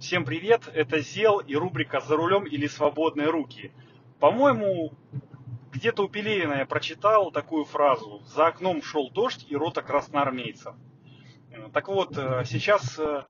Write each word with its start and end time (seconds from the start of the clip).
Всем 0.00 0.24
привет, 0.24 0.62
это 0.72 1.00
Зел 1.00 1.40
и 1.40 1.54
рубрика 1.54 2.00
«За 2.00 2.16
рулем 2.16 2.44
или 2.44 2.66
свободные 2.66 3.28
руки». 3.28 3.70
По-моему, 4.18 4.94
где-то 5.72 6.04
у 6.04 6.08
Пелевина 6.08 6.54
я 6.54 6.64
прочитал 6.64 7.30
такую 7.30 7.66
фразу 7.66 8.22
«За 8.24 8.46
окном 8.46 8.82
шел 8.82 9.10
дождь 9.10 9.44
и 9.46 9.54
рота 9.54 9.82
красноармейцев». 9.82 10.74
Так 11.74 11.88
вот, 11.88 12.16
э, 12.16 12.44
сейчас 12.46 12.98
э, 12.98 13.24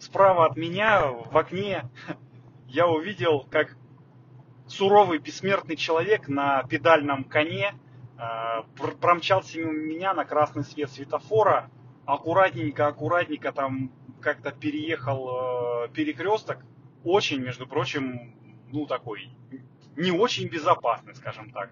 справа 0.00 0.46
от 0.46 0.56
меня 0.56 1.08
в 1.08 1.36
окне 1.36 1.90
я 2.68 2.88
увидел, 2.88 3.46
как 3.50 3.76
суровый 4.66 5.18
бессмертный 5.18 5.76
человек 5.76 6.26
на 6.28 6.62
педальном 6.62 7.24
коне 7.24 7.74
э, 8.16 8.62
промчался 8.98 9.58
мимо 9.58 9.72
меня 9.72 10.14
на 10.14 10.24
красный 10.24 10.64
свет 10.64 10.90
светофора, 10.90 11.70
аккуратненько, 12.06 12.86
аккуратненько 12.86 13.52
там 13.52 13.92
как-то 14.24 14.50
переехал 14.50 15.84
э, 15.84 15.88
перекресток, 15.90 16.58
очень, 17.04 17.40
между 17.40 17.66
прочим, 17.66 18.34
ну 18.72 18.86
такой, 18.86 19.30
не 19.96 20.10
очень 20.10 20.48
безопасный, 20.48 21.14
скажем 21.14 21.52
так, 21.52 21.70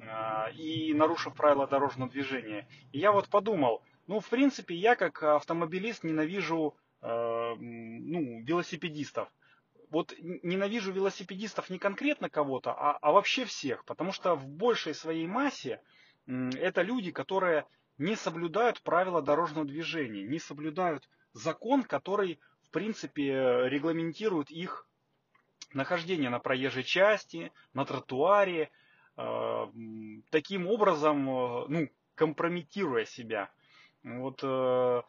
э, 0.00 0.52
и 0.54 0.92
нарушив 0.92 1.34
правила 1.34 1.66
дорожного 1.66 2.10
движения. 2.10 2.68
И 2.90 2.98
я 2.98 3.12
вот 3.12 3.28
подумал, 3.28 3.82
ну, 4.08 4.18
в 4.20 4.28
принципе, 4.28 4.74
я 4.74 4.96
как 4.96 5.22
автомобилист 5.22 6.02
ненавижу 6.02 6.74
э, 7.00 7.54
ну, 7.58 8.42
велосипедистов. 8.42 9.28
Вот 9.90 10.12
ненавижу 10.18 10.90
велосипедистов 10.90 11.70
не 11.70 11.78
конкретно 11.78 12.28
кого-то, 12.28 12.72
а, 12.72 12.98
а 13.00 13.12
вообще 13.12 13.44
всех, 13.44 13.84
потому 13.84 14.10
что 14.12 14.34
в 14.34 14.48
большей 14.48 14.94
своей 14.94 15.26
массе 15.26 15.80
это 16.26 16.82
люди, 16.82 17.12
которые 17.12 17.66
не 17.98 18.16
соблюдают 18.16 18.80
правила 18.82 19.20
дорожного 19.20 19.66
движения, 19.66 20.22
не 20.22 20.38
соблюдают 20.38 21.08
закон, 21.32 21.82
который, 21.82 22.38
в 22.64 22.70
принципе, 22.70 23.68
регламентирует 23.68 24.50
их 24.50 24.86
нахождение 25.74 26.30
на 26.30 26.38
проезжей 26.38 26.84
части, 26.84 27.52
на 27.72 27.84
тротуаре, 27.84 28.70
э, 29.16 29.66
таким 30.30 30.66
образом, 30.66 31.28
э, 31.28 31.64
ну, 31.68 31.88
компрометируя 32.14 33.04
себя. 33.04 33.50
Вот 34.02 34.40
э, 34.42 35.02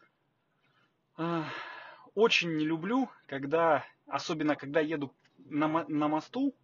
очень 2.14 2.56
не 2.56 2.64
люблю, 2.64 3.10
когда, 3.26 3.84
особенно 4.06 4.56
когда 4.56 4.80
еду 4.80 5.14
на, 5.38 5.84
на 5.88 6.08
мосту, 6.08 6.54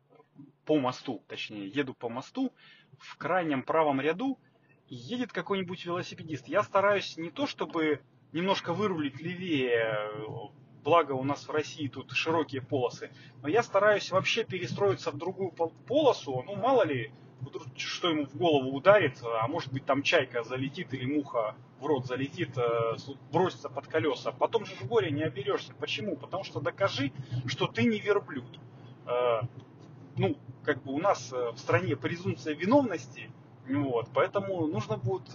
по 0.65 0.79
мосту, 0.79 1.23
точнее, 1.27 1.69
еду 1.69 1.95
по 1.95 2.09
мосту, 2.09 2.53
в 2.99 3.17
крайнем 3.17 3.63
правом 3.63 4.01
ряду 4.01 4.39
едет 4.87 5.33
какой-нибудь 5.33 5.85
велосипедист. 5.85 6.49
Я 6.49 6.63
стараюсь 6.63 7.17
не 7.17 7.31
то, 7.31 7.47
чтобы 7.47 8.01
немножко 8.33 8.73
вырулить 8.73 9.21
левее, 9.21 10.11
благо 10.85 11.13
у 11.13 11.25
нас 11.25 11.47
в 11.47 11.51
России 11.51 11.89
тут 11.89 12.13
широкие 12.13 12.63
полосы, 12.63 13.11
но 13.43 13.49
я 13.49 13.63
стараюсь 13.63 14.11
вообще 14.11 14.45
перестроиться 14.45 15.11
в 15.11 15.19
другую 15.19 15.53
полосу, 15.53 16.43
ну 16.47 16.57
мало 16.57 16.85
ли, 16.85 17.13
что 17.77 18.11
ему 18.11 18.27
в 18.27 18.37
голову 18.37 18.77
ударит, 18.77 19.19
а 19.23 19.47
может 19.49 19.73
быть 19.73 19.85
там 19.85 20.03
чайка 20.03 20.43
залетит 20.43 20.93
или 20.95 21.07
муха 21.07 21.55
в 21.81 21.87
рот 21.87 22.07
залетит, 22.07 22.57
э, 22.59 22.97
бросится 23.33 23.69
под 23.69 23.87
колеса. 23.87 24.33
Потом 24.33 24.67
же 24.67 24.75
в 24.75 24.87
горе 24.87 25.11
не 25.11 25.23
оберешься. 25.23 25.73
Почему? 25.79 26.17
Потому 26.17 26.45
что 26.45 26.61
докажи, 26.61 27.13
что 27.47 27.67
ты 27.67 27.85
не 27.85 27.99
верблюд. 27.99 28.61
Э, 29.07 29.41
ну, 30.17 30.37
как 30.65 30.83
бы 30.83 30.93
у 30.93 30.99
нас 30.99 31.33
э, 31.33 31.51
в 31.53 31.59
стране 31.59 31.97
презумпция 31.97 32.55
виновности, 32.55 33.31
вот, 33.67 34.09
поэтому 34.13 34.67
нужно 34.67 34.97
будет 34.97 35.35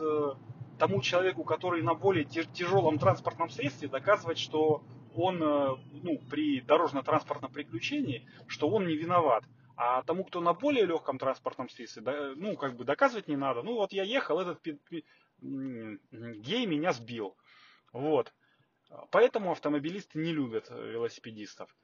тому 0.78 1.02
человеку, 1.02 1.44
который 1.44 1.81
на 1.81 1.94
более 1.94 2.26
тяжелом 2.26 3.00
транспортном 3.00 3.50
средстве, 3.50 3.88
доказывать, 3.88 4.38
что 4.38 4.84
он 5.16 5.42
э, 5.42 5.76
ну, 6.04 6.20
при 6.30 6.62
дорожно-транспортном 6.62 7.52
приключении, 7.52 8.28
что 8.48 8.70
он 8.70 8.88
не 8.88 8.95
виноват. 8.95 9.44
А 9.78 10.04
тому, 10.04 10.23
кто 10.23 10.42
на 10.42 10.54
более 10.54 10.86
легком 10.86 11.17
транспортном 11.17 11.70
средстве, 11.70 12.02
да, 12.02 12.34
ну, 12.36 12.56
как 12.56 12.76
бы 12.76 12.86
доказывать 12.86 13.28
не 13.28 13.36
надо. 13.36 13.62
Ну, 13.62 13.76
вот 13.76 13.92
я 13.92 14.04
ехал, 14.04 14.39
этот 14.39 14.61
гей 15.42 16.66
меня 16.66 16.94
сбил. 16.94 17.36
Вот. 17.92 18.33
Поэтому 19.11 19.52
автомобилисты 19.52 20.20
не 20.20 20.32
любят 20.32 20.70
велосипедистов 20.70 21.76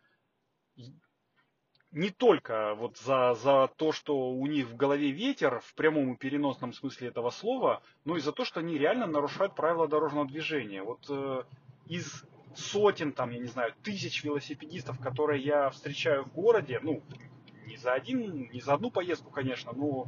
не 1.91 2.09
только 2.09 2.73
вот 2.75 2.97
за, 2.97 3.35
за 3.35 3.69
то, 3.75 3.91
что 3.91 4.31
у 4.31 4.47
них 4.47 4.67
в 4.67 4.75
голове 4.75 5.11
ветер 5.11 5.59
в 5.59 5.73
прямом 5.73 6.13
и 6.13 6.17
переносном 6.17 6.73
смысле 6.73 7.09
этого 7.09 7.29
слова, 7.31 7.81
но 8.05 8.15
и 8.15 8.21
за 8.21 8.31
то, 8.31 8.45
что 8.45 8.61
они 8.61 8.77
реально 8.77 9.07
нарушают 9.07 9.55
правила 9.55 9.87
дорожного 9.87 10.25
движения. 10.25 10.83
Вот 10.83 11.05
э, 11.09 11.43
из 11.87 12.23
сотен, 12.55 13.11
там, 13.11 13.31
я 13.31 13.39
не 13.39 13.47
знаю, 13.47 13.73
тысяч 13.83 14.23
велосипедистов, 14.23 14.99
которые 14.99 15.43
я 15.43 15.69
встречаю 15.69 16.23
в 16.23 16.33
городе, 16.33 16.79
ну, 16.81 17.01
не 17.67 17.75
за 17.75 17.93
один, 17.93 18.49
не 18.51 18.61
за 18.61 18.73
одну 18.73 18.89
поездку, 18.89 19.29
конечно, 19.29 19.73
но 19.73 20.07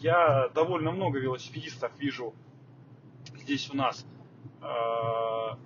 я 0.00 0.48
довольно 0.48 0.90
много 0.90 1.18
велосипедистов 1.18 1.92
вижу 1.98 2.34
здесь 3.36 3.70
у 3.70 3.76
нас. 3.76 4.04
Э, 4.62 5.56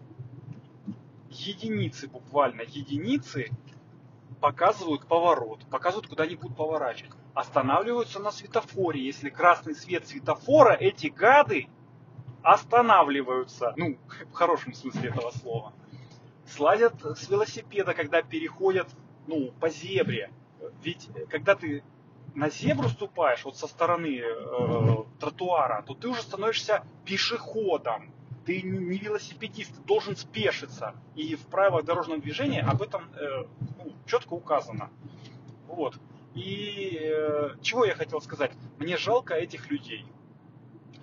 единицы, 1.31 2.07
буквально 2.07 2.63
единицы 2.63 3.51
показывают 4.45 5.07
поворот, 5.07 5.65
показывают, 5.71 6.07
куда 6.07 6.25
они 6.25 6.37
будут 6.37 6.55
поворачивать. 6.55 7.15
Останавливаются 7.33 8.19
на 8.21 8.31
светофоре. 8.31 9.03
Если 9.03 9.31
красный 9.31 9.75
свет 9.75 10.07
светофора, 10.07 10.75
эти 10.75 11.07
гады 11.07 11.69
останавливаются. 12.43 13.73
Ну, 13.79 13.97
в 14.31 14.35
хорошем 14.35 14.75
смысле 14.75 15.09
этого 15.09 15.31
слова. 15.31 15.73
Слазят 16.47 16.93
с 17.03 17.31
велосипеда, 17.31 17.95
когда 17.95 18.21
переходят, 18.21 18.87
ну, 19.27 19.51
по 19.61 19.71
зебре. 19.71 20.31
Ведь 20.83 21.09
когда 21.31 21.55
ты 21.55 21.83
на 22.35 22.51
зебру 22.51 22.91
ступаешь 22.91 23.47
вот 23.47 23.57
со 23.57 23.67
стороны 23.67 24.21
э, 24.21 25.05
тротуара, 25.21 25.83
то 25.87 25.95
ты 25.95 26.07
уже 26.09 26.21
становишься 26.21 26.85
пешеходом 27.07 28.13
ты 28.45 28.63
не 28.63 28.99
велосипедист, 28.99 29.75
ты 29.75 29.83
должен 29.83 30.17
спешиться. 30.17 30.95
И 31.15 31.35
в 31.35 31.47
правилах 31.47 31.85
дорожного 31.85 32.21
движения 32.21 32.61
об 32.61 32.83
этом 32.83 33.11
э, 33.15 33.45
ну, 33.79 33.93
четко 34.07 34.35
указано. 34.35 34.91
Вот. 35.67 35.99
И 36.35 36.99
э, 37.01 37.57
чего 37.63 37.85
я 37.85 37.95
хотел 37.95 38.21
сказать? 38.21 38.53
Мне 38.79 38.97
жалко 38.97 39.35
этих 39.35 39.71
людей. 39.71 40.05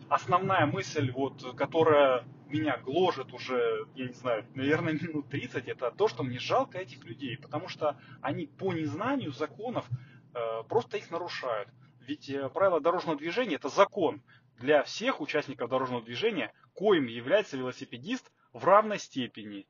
Основная 0.09 0.65
мысль, 0.65 1.09
вот, 1.11 1.55
которая 1.55 2.25
меня 2.51 2.77
гложет 2.77 3.33
уже, 3.33 3.87
я 3.95 4.07
не 4.07 4.13
знаю, 4.13 4.45
наверное, 4.55 4.93
минут 4.93 5.29
30, 5.29 5.67
это 5.67 5.91
то, 5.91 6.07
что 6.07 6.23
мне 6.23 6.37
жалко 6.37 6.79
этих 6.79 7.03
людей, 7.05 7.37
потому 7.37 7.69
что 7.69 7.97
они 8.21 8.45
по 8.45 8.73
незнанию 8.73 9.31
законов 9.31 9.85
э, 10.33 10.63
просто 10.67 10.97
их 10.97 11.09
нарушают. 11.11 11.69
Ведь 12.01 12.29
э, 12.29 12.49
правила 12.49 12.81
дорожного 12.81 13.17
движения 13.17 13.55
это 13.55 13.69
закон 13.69 14.21
для 14.59 14.83
всех 14.83 15.21
участников 15.21 15.69
дорожного 15.69 16.03
движения, 16.03 16.53
коим 16.73 17.07
является 17.07 17.57
велосипедист 17.57 18.31
в 18.53 18.65
равной 18.65 18.99
степени. 18.99 19.67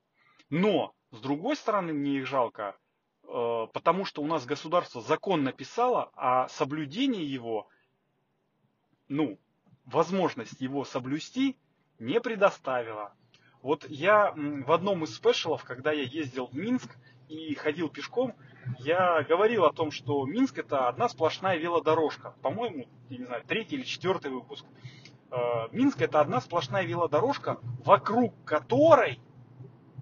Но, 0.50 0.94
с 1.12 1.20
другой 1.20 1.56
стороны, 1.56 1.94
мне 1.94 2.18
их 2.18 2.26
жалко, 2.26 2.76
потому 3.32 4.04
что 4.06 4.22
у 4.22 4.28
нас 4.28 4.46
государство 4.46 5.02
закон 5.02 5.44
написало, 5.44 6.12
а 6.16 6.48
соблюдение 6.50 7.26
его, 7.26 7.68
ну, 9.08 9.40
возможность 9.86 10.60
его 10.60 10.84
соблюсти 10.84 11.58
не 12.00 12.20
предоставило. 12.20 13.14
Вот 13.62 13.86
я 13.90 14.34
в 14.36 14.72
одном 14.72 15.04
из 15.04 15.16
спешалов, 15.16 15.64
когда 15.64 15.92
я 15.92 16.04
ездил 16.04 16.48
в 16.48 16.56
Минск 16.56 16.98
и 17.30 17.54
ходил 17.56 17.90
пешком, 17.90 18.36
я 18.80 19.24
говорил 19.24 19.66
о 19.66 19.74
том, 19.74 19.92
что 19.92 20.26
Минск 20.26 20.58
это 20.58 20.88
одна 20.88 21.08
сплошная 21.08 21.58
велодорожка. 21.58 22.34
По-моему, 22.42 22.88
я 23.10 23.18
не 23.18 23.26
знаю, 23.26 23.44
третий 23.48 23.76
или 23.76 23.84
четвертый 23.84 24.32
выпуск. 24.32 24.66
Э, 25.32 25.68
Минск 25.72 26.02
это 26.02 26.20
одна 26.20 26.42
сплошная 26.42 26.84
велодорожка, 26.84 27.60
вокруг 27.86 28.34
которой, 28.44 29.20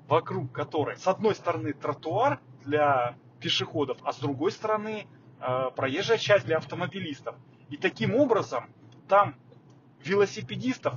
вокруг 0.08 0.52
которой, 0.52 0.98
с 0.98 1.08
одной 1.08 1.36
стороны 1.36 1.74
тротуар 1.74 2.40
для 2.70 3.18
пешеходов, 3.40 3.98
а 4.04 4.14
с 4.14 4.20
другой 4.20 4.52
стороны 4.52 5.08
э, 5.40 5.72
проезжая 5.76 6.18
часть 6.18 6.46
для 6.46 6.58
автомобилистов. 6.58 7.36
И 7.70 7.78
таким 7.78 8.16
образом 8.16 8.70
там 9.08 9.36
велосипедистов 10.04 10.96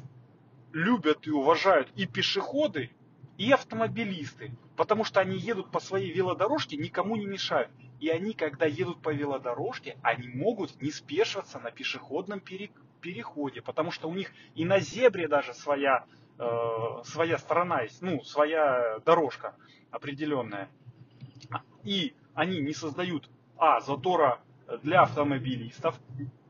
любят 0.72 1.26
и 1.26 1.30
уважают 1.30 1.90
и 1.96 2.06
пешеходы, 2.06 2.90
и 3.38 3.50
автомобилисты, 3.50 4.52
потому 4.76 5.04
что 5.04 5.20
они 5.20 5.36
едут 5.38 5.70
по 5.70 5.80
своей 5.80 6.12
велодорожке, 6.12 6.76
никому 6.76 7.16
не 7.16 7.26
мешают. 7.26 7.70
И 8.00 8.08
они, 8.08 8.34
когда 8.34 8.66
едут 8.66 9.00
по 9.00 9.12
велодорожке, 9.12 9.96
они 10.02 10.28
могут 10.28 10.80
не 10.82 10.90
спешиваться 10.90 11.58
на 11.58 11.70
пешеходном 11.70 12.40
переходе, 13.00 13.62
потому 13.62 13.90
что 13.90 14.08
у 14.08 14.14
них 14.14 14.30
и 14.54 14.64
на 14.64 14.80
зебре 14.80 15.28
даже 15.28 15.54
своя, 15.54 16.04
э, 16.38 17.02
своя 17.04 17.38
сторона 17.38 17.82
есть, 17.82 18.02
ну, 18.02 18.22
своя 18.24 18.98
дорожка 19.04 19.54
определенная. 19.90 20.68
И 21.84 22.14
они 22.34 22.60
не 22.60 22.72
создают, 22.72 23.30
а, 23.56 23.80
затора 23.80 24.40
для 24.82 25.02
автомобилистов, 25.02 25.98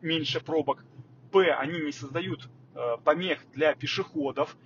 меньше 0.01 0.41
пробок, 0.41 0.85
б, 1.33 1.51
они 1.53 1.81
не 1.81 1.93
создают 1.93 2.49
э, 2.75 2.97
помех 3.05 3.41
для 3.53 3.75
пешеходов, 3.75 4.57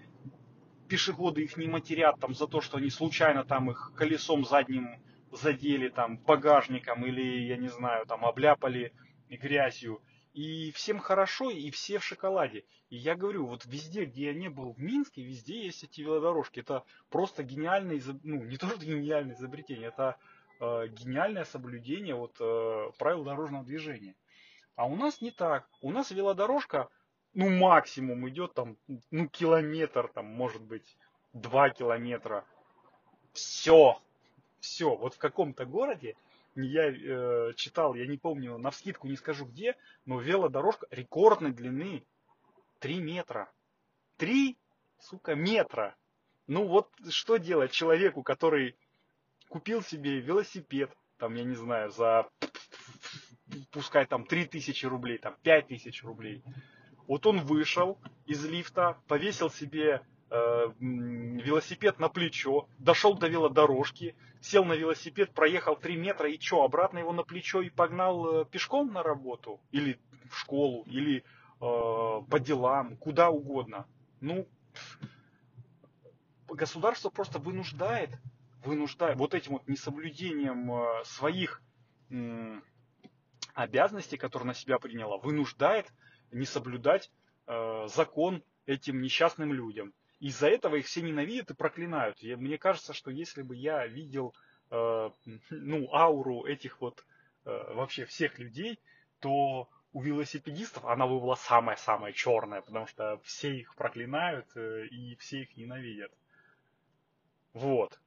пешеходы 0.89 1.43
их 1.43 1.57
не 1.57 1.69
матерят 1.69 2.19
там 2.21 2.35
за 2.35 2.47
то, 2.47 2.61
что 2.61 2.79
они 2.79 2.91
случайно 2.91 3.45
там 3.45 3.71
их 3.71 3.93
колесом 3.97 4.45
задним 4.45 5.01
задели 5.33 5.89
там 5.89 6.19
багажником 6.19 7.05
или, 7.05 7.47
я 7.47 7.57
не 7.57 7.69
знаю, 7.69 8.07
там 8.07 8.25
обляпали 8.25 8.93
грязью. 9.29 10.01
И 10.37 10.71
всем 10.73 10.99
хорошо, 10.99 11.51
и 11.51 11.71
все 11.71 11.99
в 11.99 12.05
шоколаде. 12.05 12.67
И 12.91 12.97
я 12.97 13.15
говорю, 13.15 13.47
вот 13.47 13.65
везде, 13.65 14.05
где 14.05 14.27
я 14.27 14.35
не 14.35 14.51
был 14.51 14.75
в 14.75 14.79
Минске, 14.79 15.23
везде 15.23 15.65
есть 15.65 15.83
эти 15.83 16.03
велодорожки. 16.03 16.61
Это 16.61 16.85
просто 17.09 17.43
гениальное, 17.43 18.03
ну 18.23 18.45
не 18.45 18.59
то, 18.59 18.69
что 18.69 18.85
гениальное 18.85 19.35
изобретение, 19.35 19.89
это 19.89 20.19
э, 20.61 20.89
гениальное 20.89 21.47
соблюдение 21.47 22.15
вот, 22.15 22.37
э, 22.39 22.91
правил 22.99 23.25
дорожного 23.25 23.65
движения. 23.65 24.15
А 24.75 24.85
у 24.85 24.95
нас 24.95 25.23
не 25.23 25.31
так. 25.31 25.67
У 25.81 25.91
нас 25.91 26.11
велодорожка, 26.11 26.91
ну 27.33 27.49
максимум 27.49 28.29
идет 28.29 28.53
там, 28.53 28.77
ну 29.11 29.29
километр, 29.31 30.09
там 30.09 30.27
может 30.27 30.61
быть 30.61 30.99
два 31.33 31.71
километра. 31.71 32.45
Все, 33.33 33.99
все. 34.61 34.97
Вот 34.97 35.15
в 35.15 35.19
каком-то 35.19 35.65
городе 35.65 36.15
я 36.65 36.91
э, 36.91 37.53
читал, 37.55 37.95
я 37.95 38.07
не 38.07 38.17
помню, 38.17 38.59
на 38.59 38.71
вскидку 38.71 39.09
не 39.09 39.17
скажу 39.17 39.47
где, 39.47 39.77
но 40.05 40.21
велодорожка 40.21 40.87
рекордной 40.91 41.53
длины 41.53 42.05
3 42.81 43.01
метра. 43.01 43.53
3, 44.17 44.57
сука, 44.99 45.35
метра. 45.35 45.97
Ну 46.47 46.67
вот 46.67 46.91
что 47.11 47.37
делать 47.37 47.73
человеку, 47.73 48.23
который 48.23 48.77
купил 49.49 49.83
себе 49.83 50.21
велосипед, 50.21 50.91
там, 51.19 51.35
я 51.35 51.45
не 51.45 51.55
знаю, 51.55 51.91
за 51.91 52.29
пускай 53.71 54.07
там 54.07 54.25
3000 54.25 54.87
рублей, 54.87 55.19
там 55.19 55.37
5000 55.43 56.03
рублей. 56.05 56.43
Вот 57.07 57.27
он 57.27 57.41
вышел 57.41 57.99
из 58.27 58.45
лифта, 58.45 58.99
повесил 59.07 59.51
себе 59.51 60.03
велосипед 60.29 61.99
на 61.99 62.09
плечо, 62.09 62.69
дошел 62.79 63.17
до 63.17 63.29
велодорожки, 63.29 64.17
сел 64.41 64.65
на 64.65 64.75
велосипед, 64.75 65.33
проехал 65.33 65.77
3 65.77 65.97
метра 65.97 66.29
и 66.29 66.41
что, 66.41 66.63
обратно 66.63 66.99
его 66.99 67.13
на 67.13 67.23
плечо 67.23 67.63
и 67.63 67.71
погнал 67.71 68.43
э, 68.43 68.45
пешком 68.45 68.93
на 68.93 69.03
работу 69.03 69.61
или 69.73 69.99
в 70.31 70.37
школу, 70.37 70.85
или 70.87 71.19
э, 71.19 71.23
по 71.61 72.39
делам, 72.39 72.97
куда 72.97 73.31
угодно. 73.31 73.87
Ну, 74.21 74.47
государство 76.49 77.11
просто 77.11 77.39
вынуждает, 77.39 78.11
вынуждает 78.65 79.17
вот 79.17 79.35
этим 79.35 79.53
вот 79.53 79.69
несоблюдением 79.69 80.73
э, 80.73 81.05
своих 81.05 81.63
э, 82.11 82.61
обязанностей, 83.55 84.17
которые 84.17 84.49
на 84.49 84.55
себя 84.55 84.79
приняла, 84.79 85.19
вынуждает 85.19 85.93
не 86.31 86.47
соблюдать 86.47 87.11
э, 87.47 87.87
закон 87.89 88.43
этим 88.67 89.01
несчастным 89.01 89.53
людям. 89.53 89.93
Из-за 90.21 90.49
этого 90.49 90.77
их 90.77 90.87
все 90.87 91.03
ненавидят 91.03 91.51
и 91.51 91.55
проклинают. 91.55 92.23
И 92.23 92.35
мне 92.37 92.59
кажется, 92.59 92.93
что 92.95 93.11
если 93.11 93.43
бы 93.43 93.55
я 93.55 93.87
видел 93.87 94.35
э, 94.71 95.11
ну, 95.51 95.95
ауру 95.95 96.45
этих 96.45 96.81
вот 96.81 97.05
э, 97.45 97.75
вообще 97.75 98.07
всех 98.07 98.39
людей, 98.39 98.81
то 99.21 99.69
у 99.93 100.01
велосипедистов 100.01 100.85
она 100.85 101.07
бы 101.07 101.21
была 101.21 101.37
самая-самая 101.37 102.13
черная, 102.13 102.63
потому 102.63 102.87
что 102.87 103.19
все 103.25 103.57
их 103.57 103.75
проклинают 103.75 104.47
э, 104.55 104.87
и 104.87 105.17
все 105.17 105.43
их 105.43 105.57
ненавидят. 105.57 106.13
Вот. 107.53 108.01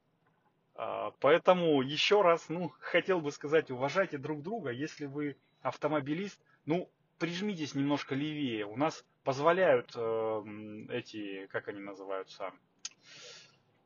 Э, 0.76 1.12
поэтому 1.20 1.82
еще 1.82 2.22
раз, 2.22 2.50
ну, 2.50 2.72
хотел 2.80 3.22
бы 3.22 3.32
сказать, 3.32 3.70
уважайте 3.70 4.18
друг 4.18 4.42
друга. 4.42 4.72
Если 4.72 5.06
вы 5.06 5.38
автомобилист, 5.62 6.40
ну, 6.66 6.90
прижмитесь 7.20 7.76
немножко 7.76 8.16
левее. 8.16 8.66
У 8.66 8.78
нас 8.78 9.06
позволяют 9.30 9.92
э, 9.94 10.44
эти, 10.90 11.46
как 11.52 11.68
они 11.68 11.80
называются, 11.80 12.52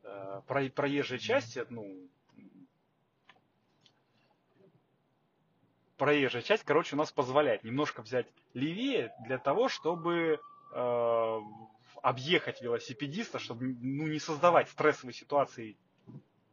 э, 0.02 0.42
про, 0.48 0.70
проезжие 0.70 1.20
части, 1.20 1.66
ну, 1.70 2.08
проезжая 5.98 6.44
часть, 6.44 6.64
короче, 6.64 6.96
у 6.96 6.98
нас 6.98 7.12
позволяет 7.12 7.66
немножко 7.66 8.04
взять 8.04 8.28
левее 8.54 9.14
для 9.26 9.38
того, 9.38 9.68
чтобы 9.68 10.40
э, 10.72 11.40
объехать 12.02 12.62
велосипедиста, 12.62 13.38
чтобы 13.38 13.66
ну, 13.66 14.08
не 14.08 14.20
создавать 14.20 14.70
стрессовой 14.70 15.14
ситуации 15.14 15.76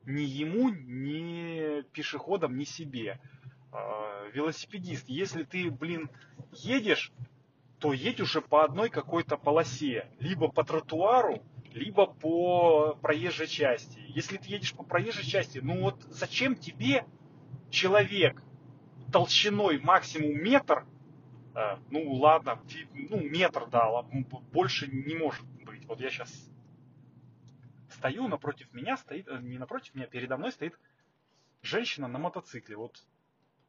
ни 0.04 0.22
ему, 0.22 0.70
ни 0.70 1.82
пешеходам, 1.92 2.58
ни 2.58 2.64
себе. 2.64 3.20
Э, 3.72 4.30
велосипедист, 4.32 5.08
если 5.08 5.44
ты, 5.44 5.70
блин, 5.70 6.10
едешь 6.50 7.12
то 7.80 7.94
едь 7.94 8.20
уже 8.20 8.42
по 8.42 8.62
одной 8.62 8.90
какой-то 8.90 9.38
полосе, 9.38 10.06
либо 10.18 10.48
по 10.48 10.62
тротуару, 10.64 11.42
либо 11.72 12.06
по 12.06 12.94
проезжей 13.00 13.46
части. 13.46 13.98
Если 14.08 14.36
ты 14.36 14.50
едешь 14.50 14.74
по 14.74 14.82
проезжей 14.82 15.24
части, 15.24 15.60
ну 15.60 15.80
вот 15.80 16.02
зачем 16.10 16.56
тебе 16.56 17.06
человек 17.70 18.42
толщиной 19.10 19.80
максимум 19.80 20.42
метр, 20.42 20.84
э, 21.54 21.78
ну 21.90 22.12
ладно, 22.12 22.60
ну 22.92 23.20
метр, 23.20 23.66
да, 23.66 24.02
больше 24.52 24.86
не 24.88 25.14
может 25.14 25.46
быть. 25.64 25.86
Вот 25.86 26.00
я 26.00 26.10
сейчас 26.10 26.50
стою, 27.88 28.28
напротив 28.28 28.72
меня 28.74 28.98
стоит, 28.98 29.26
э, 29.28 29.38
не 29.40 29.56
напротив 29.56 29.94
меня, 29.94 30.06
передо 30.06 30.36
мной 30.36 30.52
стоит 30.52 30.78
женщина 31.62 32.08
на 32.08 32.18
мотоцикле. 32.18 32.76
Вот 32.76 33.02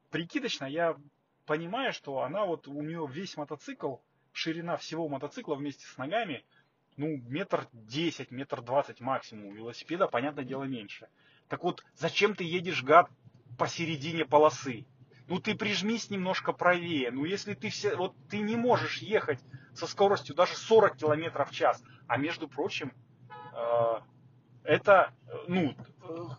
прикидочно 0.09 0.65
я 0.65 0.97
понимая, 1.45 1.91
что 1.91 2.21
она 2.21 2.45
вот, 2.45 2.67
у 2.67 2.81
нее 2.81 3.07
весь 3.09 3.37
мотоцикл, 3.37 3.95
ширина 4.33 4.77
всего 4.77 5.07
мотоцикла 5.07 5.55
вместе 5.55 5.85
с 5.85 5.97
ногами, 5.97 6.43
ну, 6.97 7.17
метр 7.27 7.67
десять, 7.71 8.31
метр 8.31 8.61
двадцать 8.61 8.99
максимум. 8.99 9.53
Велосипеда, 9.53 10.07
понятное 10.07 10.43
дело, 10.43 10.63
меньше. 10.63 11.07
Так 11.47 11.63
вот, 11.63 11.83
зачем 11.95 12.35
ты 12.35 12.43
едешь, 12.43 12.83
гад, 12.83 13.09
посередине 13.57 14.25
полосы? 14.25 14.85
Ну, 15.27 15.39
ты 15.39 15.55
прижмись 15.55 16.09
немножко 16.09 16.51
правее. 16.51 17.11
Ну, 17.11 17.25
если 17.25 17.53
ты 17.53 17.69
все, 17.69 17.95
вот 17.95 18.15
ты 18.29 18.39
не 18.39 18.55
можешь 18.55 18.97
ехать 18.97 19.39
со 19.73 19.87
скоростью 19.87 20.35
даже 20.35 20.55
40 20.55 20.97
километров 20.97 21.49
в 21.49 21.53
час. 21.53 21.81
А 22.07 22.17
между 22.17 22.47
прочим, 22.47 22.93
э, 23.53 23.99
это, 24.63 25.13
ну, 25.47 25.73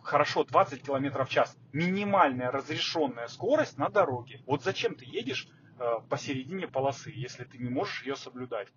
хорошо, 0.03 0.43
20 0.43 0.83
км 0.83 1.25
в 1.25 1.29
час, 1.29 1.57
минимальная 1.71 2.51
разрешенная 2.51 3.27
скорость 3.27 3.77
на 3.77 3.89
дороге. 3.89 4.41
Вот 4.45 4.63
зачем 4.63 4.95
ты 4.95 5.05
едешь 5.05 5.47
э, 5.79 5.83
посередине 6.09 6.67
полосы, 6.67 7.11
если 7.13 7.43
ты 7.43 7.57
не 7.57 7.69
можешь 7.69 8.03
ее 8.03 8.15
соблюдать? 8.15 8.67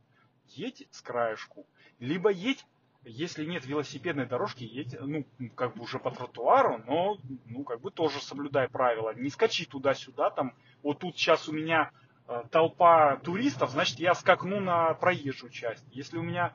Едь 0.49 0.87
с 0.91 1.01
краешку. 1.01 1.67
Либо 1.99 2.31
едь, 2.31 2.65
если 3.05 3.45
нет 3.45 3.67
велосипедной 3.67 4.27
дорожки, 4.27 4.65
едь, 4.65 4.97
ну, 5.01 5.25
как 5.55 5.75
бы 5.75 5.83
уже 5.83 5.99
по 5.99 6.11
тротуару, 6.11 6.83
но, 6.87 7.19
ну, 7.47 7.65
как 7.65 7.81
бы 7.81 7.91
тоже 7.91 8.21
соблюдай 8.21 8.69
правила. 8.69 9.15
Не 9.15 9.31
скачи 9.31 9.65
туда-сюда, 9.65 10.31
там, 10.31 10.55
вот 10.83 11.01
тут 11.01 11.17
сейчас 11.17 11.49
у 11.49 11.53
меня 11.53 11.91
э, 12.29 12.43
толпа 12.51 13.17
туристов, 13.17 13.71
значит, 13.71 13.99
я 13.99 14.15
скакну 14.15 14.61
на 14.61 14.95
проезжую 14.95 15.51
часть. 15.51 15.85
Если 15.91 16.19
у 16.19 16.23
меня 16.23 16.55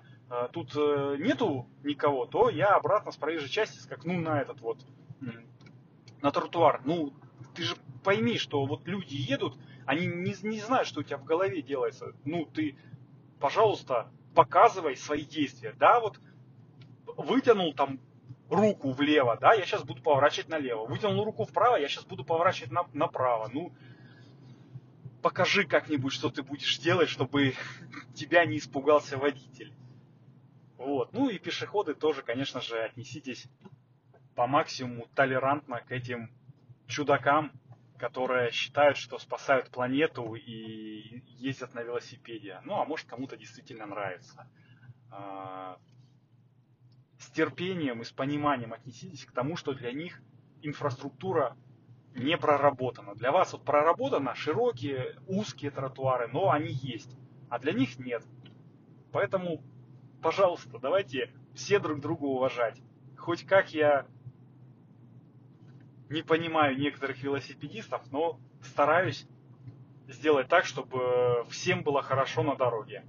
тут 0.53 0.73
э, 0.75 1.17
нету 1.19 1.67
никого, 1.83 2.25
то 2.25 2.49
я 2.49 2.75
обратно 2.75 3.11
с 3.11 3.17
проезжей 3.17 3.49
части 3.49 3.79
скакну 3.79 4.19
на 4.19 4.41
этот 4.41 4.61
вот, 4.61 4.79
на 6.21 6.31
тротуар. 6.31 6.81
Ну, 6.85 7.13
ты 7.53 7.63
же 7.63 7.75
пойми, 8.03 8.37
что 8.37 8.65
вот 8.65 8.87
люди 8.87 9.15
едут, 9.15 9.57
они 9.85 10.05
не, 10.05 10.35
не 10.43 10.59
знают, 10.59 10.87
что 10.87 11.01
у 11.01 11.03
тебя 11.03 11.17
в 11.17 11.25
голове 11.25 11.61
делается. 11.61 12.13
Ну, 12.23 12.45
ты, 12.45 12.77
пожалуйста, 13.39 14.09
показывай 14.33 14.95
свои 14.95 15.25
действия. 15.25 15.73
Да, 15.77 15.99
вот 15.99 16.19
вытянул 17.17 17.73
там 17.73 17.99
руку 18.49 18.91
влево, 18.91 19.37
да, 19.39 19.53
я 19.53 19.65
сейчас 19.65 19.83
буду 19.83 20.01
поворачивать 20.01 20.49
налево. 20.49 20.85
Вытянул 20.85 21.23
руку 21.23 21.45
вправо, 21.45 21.77
я 21.77 21.87
сейчас 21.87 22.05
буду 22.05 22.23
поворачивать 22.23 22.71
на, 22.71 22.85
направо. 22.93 23.49
Ну, 23.51 23.73
покажи 25.21 25.65
как-нибудь, 25.65 26.13
что 26.13 26.29
ты 26.29 26.43
будешь 26.43 26.77
делать, 26.79 27.09
чтобы 27.09 27.53
тебя 28.15 28.45
не 28.45 28.57
испугался 28.57 29.17
водитель. 29.17 29.73
Вот. 30.81 31.13
Ну 31.13 31.29
и 31.29 31.37
пешеходы 31.37 31.93
тоже, 31.93 32.23
конечно 32.23 32.59
же, 32.59 32.81
отнеситесь 32.81 33.47
по 34.35 34.47
максимуму 34.47 35.07
толерантно 35.13 35.81
к 35.81 35.91
этим 35.91 36.31
чудакам, 36.87 37.51
которые 37.99 38.49
считают, 38.51 38.97
что 38.97 39.19
спасают 39.19 39.69
планету 39.69 40.33
и 40.33 41.21
ездят 41.37 41.75
на 41.75 41.83
велосипеде. 41.83 42.61
Ну, 42.65 42.81
а 42.81 42.85
может, 42.85 43.07
кому-то 43.07 43.37
действительно 43.37 43.85
нравится. 43.85 44.49
А, 45.11 45.77
с 47.19 47.29
терпением 47.29 48.01
и 48.01 48.03
с 48.03 48.11
пониманием 48.11 48.73
отнеситесь 48.73 49.23
к 49.25 49.33
тому, 49.33 49.57
что 49.57 49.75
для 49.75 49.91
них 49.91 50.19
инфраструктура 50.63 51.55
не 52.15 52.37
проработана. 52.37 53.13
Для 53.13 53.31
вас 53.31 53.53
вот 53.53 53.63
проработаны 53.63 54.33
широкие, 54.33 55.15
узкие 55.27 55.69
тротуары, 55.69 56.27
но 56.27 56.49
они 56.49 56.71
есть, 56.71 57.15
а 57.51 57.59
для 57.59 57.71
них 57.71 57.99
нет. 57.99 58.23
Поэтому 59.11 59.63
пожалуйста, 60.21 60.79
давайте 60.79 61.29
все 61.53 61.79
друг 61.79 61.99
друга 61.99 62.25
уважать. 62.25 62.81
Хоть 63.17 63.45
как 63.45 63.73
я 63.73 64.05
не 66.09 66.21
понимаю 66.21 66.77
некоторых 66.77 67.21
велосипедистов, 67.23 68.01
но 68.11 68.39
стараюсь 68.63 69.27
сделать 70.07 70.47
так, 70.47 70.65
чтобы 70.65 71.45
всем 71.49 71.83
было 71.83 72.01
хорошо 72.01 72.43
на 72.43 72.55
дороге. 72.55 73.03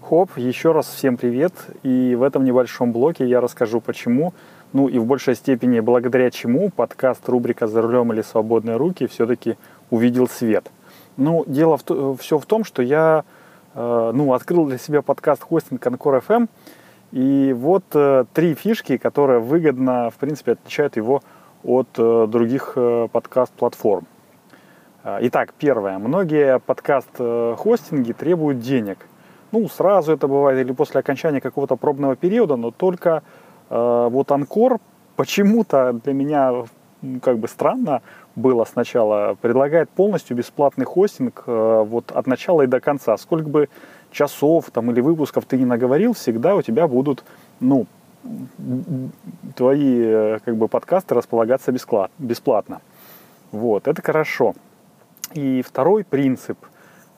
Хоп, 0.00 0.36
еще 0.36 0.72
раз 0.72 0.88
всем 0.88 1.16
привет. 1.16 1.52
И 1.82 2.14
в 2.14 2.22
этом 2.22 2.44
небольшом 2.44 2.92
блоке 2.92 3.26
я 3.28 3.40
расскажу, 3.40 3.80
почему 3.80 4.32
Ну 4.72 4.88
и 4.88 4.98
в 4.98 5.04
большей 5.04 5.34
степени 5.34 5.80
благодаря 5.80 6.30
чему 6.30 6.70
подкаст 6.70 7.28
рубрика 7.28 7.66
«За 7.66 7.82
рулем 7.82 8.12
или 8.12 8.22
свободные 8.22 8.76
руки» 8.76 9.06
все-таки 9.06 9.56
увидел 9.90 10.28
свет. 10.28 10.70
Ну, 11.16 11.44
дело 11.46 11.76
в, 11.76 12.16
все 12.16 12.38
в 12.38 12.46
том, 12.46 12.64
что 12.64 12.80
я 12.80 13.24
ну, 13.74 14.32
открыл 14.32 14.66
для 14.66 14.78
себя 14.78 15.02
подкаст 15.02 15.42
хостинг 15.42 15.86
Анкор 15.86 16.16
FM, 16.16 16.48
и 17.12 17.52
вот 17.52 17.84
э, 17.94 18.24
три 18.32 18.54
фишки, 18.54 18.96
которые 18.96 19.40
выгодно, 19.40 20.10
в 20.10 20.14
принципе, 20.14 20.52
отличают 20.52 20.96
его 20.96 21.22
от 21.64 21.88
э, 21.98 22.26
других 22.28 22.74
э, 22.76 23.08
подкаст-платформ. 23.10 24.06
Э, 25.02 25.18
итак, 25.22 25.52
первое. 25.58 25.98
Многие 25.98 26.60
подкаст-хостинги 26.60 28.12
требуют 28.12 28.60
денег. 28.60 28.98
Ну, 29.50 29.68
сразу 29.68 30.12
это 30.12 30.28
бывает 30.28 30.64
или 30.64 30.72
после 30.72 31.00
окончания 31.00 31.40
какого-то 31.40 31.74
пробного 31.74 32.14
периода, 32.14 32.54
но 32.54 32.70
только 32.70 33.24
э, 33.68 34.08
вот 34.10 34.30
Анкор 34.30 34.78
почему-то 35.16 35.92
для 36.04 36.12
меня 36.12 36.64
как 37.22 37.38
бы 37.38 37.48
странно 37.48 38.02
было 38.36 38.64
сначала, 38.64 39.36
предлагает 39.40 39.90
полностью 39.90 40.36
бесплатный 40.36 40.84
хостинг 40.84 41.44
э, 41.46 41.84
вот 41.86 42.12
от 42.12 42.26
начала 42.26 42.62
и 42.62 42.66
до 42.66 42.80
конца. 42.80 43.16
Сколько 43.16 43.48
бы 43.48 43.68
часов 44.10 44.70
там 44.70 44.90
или 44.90 45.00
выпусков 45.00 45.44
ты 45.44 45.56
не 45.56 45.64
наговорил, 45.64 46.12
всегда 46.14 46.54
у 46.54 46.62
тебя 46.62 46.86
будут, 46.88 47.24
ну, 47.60 47.86
твои 49.56 50.02
э, 50.02 50.38
как 50.44 50.56
бы 50.56 50.68
подкасты 50.68 51.14
располагаться 51.14 51.72
бесплатно. 52.18 52.80
Вот, 53.52 53.88
это 53.88 54.02
хорошо. 54.02 54.54
И 55.34 55.62
второй 55.62 56.04
принцип, 56.04 56.58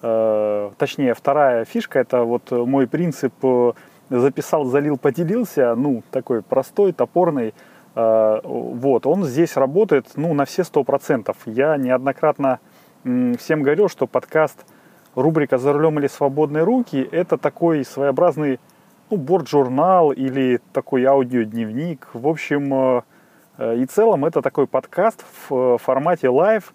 э, 0.03 0.71
точнее, 0.79 1.15
вторая 1.15 1.65
фишка, 1.65 1.99
это 1.99 2.25
вот 2.25 2.51
мой 2.51 2.87
принцип 2.87 3.33
записал, 4.11 4.65
залил, 4.65 4.99
поделился, 4.99 5.75
ну, 5.75 6.03
такой 6.11 6.43
простой, 6.43 6.93
топорный, 6.93 7.55
вот, 7.95 9.07
он 9.07 9.25
здесь 9.25 9.57
работает, 9.57 10.07
ну, 10.17 10.33
на 10.33 10.45
все 10.45 10.65
сто 10.65 10.83
процентов. 10.83 11.37
Я 11.45 11.77
неоднократно 11.77 12.59
э, 13.05 13.35
всем 13.39 13.63
говорил, 13.63 13.89
что 13.89 14.07
подкаст 14.07 14.65
рубрика 15.15 15.59
«За 15.59 15.73
рулем 15.73 15.99
или 15.99 16.07
свободные 16.07 16.65
руки» 16.65 17.07
это 17.13 17.37
такой 17.37 17.85
своеобразный, 17.85 18.61
ну, 19.11 19.19
борт-журнал 19.19 20.13
или 20.13 20.61
такой 20.73 21.05
аудиодневник. 21.05 22.09
В 22.15 22.29
общем, 22.29 22.75
э, 22.75 23.03
э 23.59 23.77
и 23.77 23.87
целом 23.87 24.25
это 24.25 24.41
такой 24.41 24.67
подкаст 24.67 25.23
в 25.49 25.75
э, 25.75 25.79
формате 25.79 26.31
live, 26.31 26.73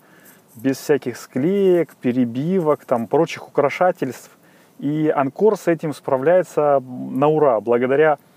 без 0.55 0.77
всяких 0.77 1.17
склеек, 1.17 1.95
перебивок, 1.95 2.85
там, 2.85 3.07
прочих 3.07 3.47
украшательств. 3.47 4.31
И 4.79 5.11
Анкор 5.15 5.57
с 5.57 5.67
этим 5.67 5.93
справляется 5.93 6.79
на 6.79 7.27
ура, 7.27 7.59
благодаря 7.59 8.13
э, 8.13 8.36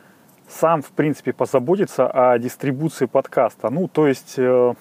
сам, 0.51 0.81
в 0.81 0.91
принципе, 0.91 1.33
позаботится 1.33 2.07
о 2.07 2.37
дистрибуции 2.37 3.05
подкаста. 3.05 3.69
Ну, 3.69 3.87
то 3.87 4.07
есть 4.07 4.35
э, 4.37 4.73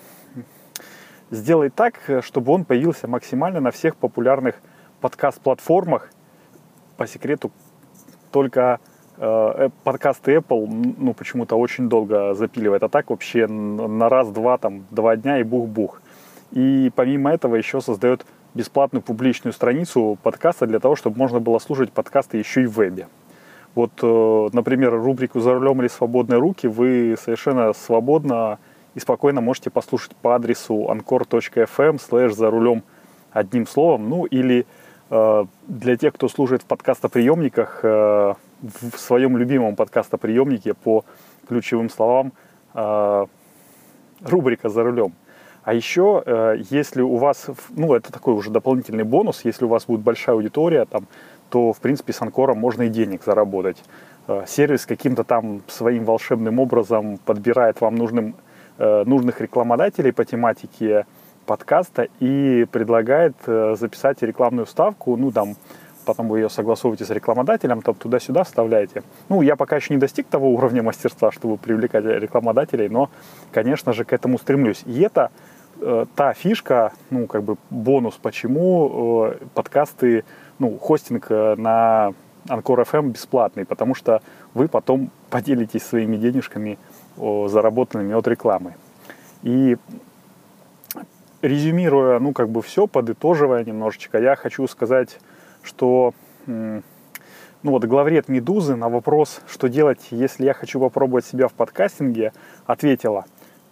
сделай 1.31 1.71
так, 1.71 1.95
чтобы 2.23 2.53
он 2.53 2.65
появился 2.65 3.09
максимально 3.09 3.61
на 3.61 3.71
всех 3.71 3.97
популярных 3.97 4.57
подкаст-платформах. 5.00 6.11
По 6.97 7.07
секрету, 7.07 7.50
только 8.31 8.81
э, 9.17 9.69
подкасты 9.85 10.37
Apple, 10.37 10.95
ну, 10.99 11.15
почему-то 11.15 11.57
очень 11.57 11.89
долго 11.89 12.35
запиливает. 12.35 12.83
А 12.83 12.89
так 12.89 13.11
вообще 13.11 13.47
на 13.47 14.09
раз-два, 14.09 14.59
там, 14.59 14.85
два 14.91 15.17
дня 15.17 15.39
и 15.41 15.43
бух-бух. 15.43 16.03
И 16.53 16.91
помимо 16.95 17.33
этого 17.33 17.55
еще 17.55 17.81
создает 17.81 18.27
бесплатную 18.55 19.03
публичную 19.03 19.53
страницу 19.53 20.19
подкаста 20.23 20.67
для 20.67 20.81
того, 20.81 20.97
чтобы 20.97 21.17
можно 21.17 21.39
было 21.39 21.59
слушать 21.61 21.93
подкасты 21.93 22.39
еще 22.39 22.62
и 22.62 22.67
в 22.67 22.73
вебе. 22.73 23.07
Вот, 23.75 23.93
э, 24.03 24.49
например, 24.53 24.93
рубрику 24.93 25.41
«За 25.41 25.55
рулем 25.55 25.81
или 25.81 25.89
свободные 25.89 26.41
руки» 26.41 26.67
вы 26.67 27.17
совершенно 27.21 27.73
свободно 27.73 28.59
и 28.95 29.00
спокойно 29.00 29.41
можете 29.41 29.71
послушать 29.71 30.17
по 30.17 30.35
адресу 30.35 30.89
anchor.fm 30.91 32.00
slash 32.00 32.33
«За 32.33 32.50
рулем» 32.50 32.83
одним 33.31 33.67
словом. 33.67 34.09
Ну 34.09 34.25
или 34.25 34.67
э, 35.11 35.45
для 35.69 35.97
тех, 35.97 36.15
кто 36.15 36.29
служит 36.29 36.62
в 36.62 36.65
подкастоприемниках, 36.65 37.81
э, 37.85 38.35
в 38.62 38.99
своем 38.99 39.37
любимом 39.37 39.77
подкастоприемнике 39.77 40.75
по 40.75 41.05
ключевым 41.49 41.89
словам 41.89 42.33
рубрика 44.21 44.69
«За 44.69 44.83
рулем». 44.83 45.15
А 45.65 45.73
еще, 45.73 46.23
если 46.71 47.00
у 47.00 47.17
вас, 47.17 47.47
ну, 47.71 47.95
это 47.95 48.12
такой 48.12 48.35
уже 48.35 48.50
дополнительный 48.50 49.05
бонус, 49.05 49.45
если 49.45 49.65
у 49.65 49.69
вас 49.69 49.87
будет 49.87 50.00
большая 50.00 50.37
аудитория, 50.37 50.85
там, 50.85 51.07
то, 51.50 51.73
в 51.73 51.80
принципе, 51.80 52.12
с 52.12 52.23
Анкором 52.23 52.59
можно 52.59 52.83
и 52.83 52.88
денег 52.88 53.23
заработать. 53.25 53.83
Э, 54.28 54.45
сервис 54.47 54.87
каким-то 54.87 55.25
там 55.25 55.62
своим 55.69 56.04
волшебным 56.04 56.59
образом 56.59 57.19
подбирает 57.19 57.80
вам 57.80 57.97
нужным, 57.97 58.35
э, 58.78 59.04
нужных 59.04 59.40
рекламодателей 59.40 60.12
по 60.12 60.25
тематике 60.25 61.07
подкаста 61.47 62.09
и 62.21 62.64
предлагает 62.71 63.35
записать 63.45 64.23
рекламную 64.23 64.66
ставку, 64.66 65.16
ну, 65.16 65.33
там, 65.33 65.57
потом 66.04 66.28
вы 66.28 66.40
ее 66.40 66.50
согласовываете 66.50 67.04
с 67.04 67.11
рекламодателем, 67.11 67.83
там 67.83 67.95
туда-сюда 67.95 68.45
вставляете. 68.45 69.02
Ну, 69.28 69.42
я 69.42 69.57
пока 69.57 69.76
еще 69.76 69.95
не 69.95 70.00
достиг 70.00 70.26
того 70.26 70.50
уровня 70.50 70.83
мастерства, 70.83 71.30
чтобы 71.30 71.57
привлекать 71.57 72.04
рекламодателей, 72.04 72.88
но, 72.88 73.11
конечно 73.52 73.92
же, 73.92 74.04
к 74.04 74.12
этому 74.12 74.38
стремлюсь. 74.38 74.83
И 74.87 75.00
это 75.00 75.30
э, 75.80 76.07
та 76.16 76.33
фишка, 76.33 76.92
ну, 77.11 77.26
как 77.26 77.42
бы 77.42 77.57
бонус, 77.71 78.19
почему 78.21 79.28
э, 79.28 79.45
подкасты, 79.54 80.25
ну, 80.61 80.79
хостинг 80.79 81.26
э, 81.31 81.57
на 81.57 82.14
Анкор 82.49 82.81
FM 82.81 83.11
бесплатный, 83.11 83.64
потому 83.64 83.97
что 83.97 84.23
вы 84.55 84.69
потом 84.69 85.11
поделитесь 85.31 85.83
своими 85.83 86.17
денежками, 86.17 86.79
заработанными 87.17 88.14
от 88.14 88.26
рекламы. 88.29 88.75
И 89.43 89.76
резюмируя, 91.43 92.19
ну, 92.19 92.33
как 92.33 92.49
бы 92.49 92.62
все, 92.62 92.87
подытоживая 92.87 93.64
немножечко, 93.64 94.19
я 94.19 94.37
хочу 94.37 94.67
сказать, 94.69 95.19
что 95.62 96.14
ну 97.62 97.73
вот 97.73 97.85
главред 97.85 98.29
«Медузы» 98.29 98.75
на 98.75 98.88
вопрос, 98.88 99.43
что 99.47 99.69
делать, 99.69 100.00
если 100.11 100.45
я 100.45 100.55
хочу 100.55 100.81
попробовать 100.81 101.26
себя 101.26 101.47
в 101.47 101.52
подкастинге, 101.52 102.33
ответила, 102.64 103.26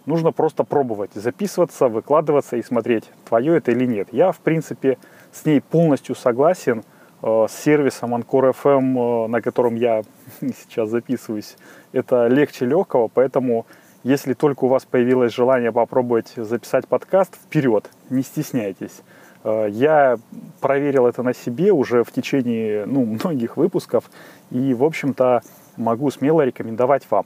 нужно 0.05 0.31
просто 0.31 0.63
пробовать, 0.63 1.11
записываться, 1.15 1.87
выкладываться 1.87 2.55
и 2.57 2.61
смотреть, 2.61 3.05
твое 3.27 3.57
это 3.57 3.71
или 3.71 3.85
нет. 3.85 4.09
Я, 4.11 4.31
в 4.31 4.39
принципе, 4.39 4.99
с 5.31 5.45
ней 5.45 5.61
полностью 5.61 6.15
согласен, 6.15 6.83
э, 7.21 7.45
с 7.49 7.53
сервисом 7.53 8.15
Anchor 8.15 8.53
FM, 8.53 9.25
э, 9.25 9.27
на 9.27 9.41
котором 9.41 9.75
я 9.75 10.03
сейчас 10.41 10.89
записываюсь, 10.89 11.55
это 11.91 12.27
легче 12.27 12.65
легкого, 12.65 13.07
поэтому 13.07 13.65
если 14.03 14.33
только 14.33 14.65
у 14.65 14.67
вас 14.67 14.85
появилось 14.85 15.33
желание 15.33 15.71
попробовать 15.71 16.31
записать 16.35 16.87
подкаст, 16.87 17.35
вперед, 17.35 17.89
не 18.09 18.23
стесняйтесь. 18.23 19.01
Э, 19.43 19.67
я 19.69 20.17
проверил 20.61 21.07
это 21.07 21.23
на 21.23 21.33
себе 21.33 21.71
уже 21.71 22.03
в 22.03 22.11
течение 22.11 22.85
ну, 22.85 23.05
многих 23.23 23.57
выпусков 23.57 24.09
и, 24.51 24.73
в 24.73 24.83
общем-то, 24.83 25.41
могу 25.77 26.11
смело 26.11 26.41
рекомендовать 26.41 27.09
вам. 27.09 27.25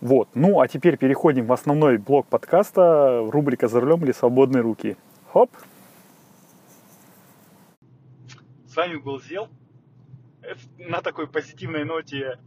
Вот. 0.00 0.28
Ну, 0.34 0.60
а 0.60 0.68
теперь 0.68 0.96
переходим 0.96 1.46
в 1.46 1.52
основной 1.52 1.98
блок 1.98 2.26
подкаста, 2.26 3.26
рубрика 3.30 3.68
«За 3.68 3.80
рулем 3.80 4.02
или 4.04 4.12
свободные 4.12 4.62
руки». 4.62 4.96
Хоп! 5.32 5.50
С 8.66 8.69
вами 8.80 8.96
был 8.96 9.20
Зел. 9.20 9.50
На 10.78 11.02
такой 11.02 11.26
позитивной 11.26 11.84
ноте 11.84 12.38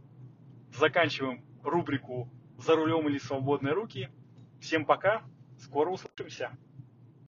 заканчиваем 0.76 1.44
рубрику 1.62 2.28
«За 2.58 2.74
рулем 2.74 3.08
или 3.08 3.18
свободные 3.18 3.72
руки». 3.72 4.08
Всем 4.60 4.84
пока, 4.84 5.22
скоро 5.60 5.90
услышимся. 5.90 6.50